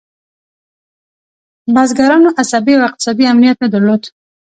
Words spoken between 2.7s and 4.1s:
او اقتصادي امنیت نه درلود.